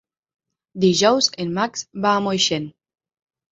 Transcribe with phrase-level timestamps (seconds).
[0.85, 2.69] Dijous en Max va a Moixent.